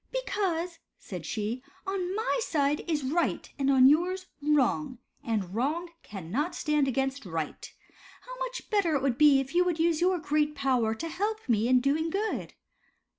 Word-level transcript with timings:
"Because," 0.11 0.79
said 0.97 1.27
she," 1.27 1.61
on 1.85 2.15
my 2.15 2.39
side 2.41 2.79
is 2.89 3.03
right, 3.03 3.47
and 3.59 3.69
on 3.69 3.87
yours 3.87 4.25
wrong, 4.41 4.97
and 5.23 5.53
wrong 5.53 5.91
cannot 6.01 6.55
stand 6.55 6.87
against 6.87 7.23
right. 7.23 7.71
How 8.21 8.35
much 8.39 8.67
better 8.71 8.95
it 8.95 9.03
would 9.03 9.19
be 9.19 9.39
if 9.39 9.53
you 9.53 9.63
would 9.63 9.77
use 9.77 10.01
your 10.01 10.17
great 10.17 10.55
power 10.55 10.95
to 10.95 11.07
help 11.07 11.47
me 11.47 11.67
in 11.67 11.81
doing 11.81 12.09
good." 12.09 12.55